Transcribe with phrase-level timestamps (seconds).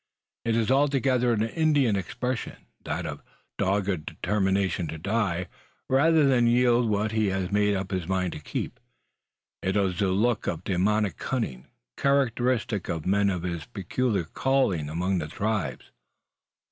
[0.45, 2.55] It is altogether an Indian expression
[2.85, 3.21] that of
[3.59, 5.45] dogged determination to die
[5.87, 8.79] rather than yield what he has made up his mind to keep.
[9.61, 11.67] It is a look of demoniac cunning,
[11.97, 15.91] characteristic of men of his peculiar calling among the tribes.